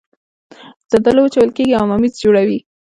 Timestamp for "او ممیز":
1.79-2.13